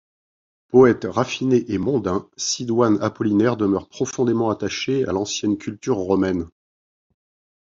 Poète 0.69 1.05
raffiné 1.07 1.63
et 1.71 1.77
mondain, 1.77 2.27
Sidoine 2.35 2.97
Apollinaire 3.03 3.55
demeure 3.55 3.87
profondément 3.87 4.49
attaché 4.49 5.05
à 5.05 5.11
l’ancienne 5.11 5.59
culture 5.59 5.97
romaine. 5.97 6.47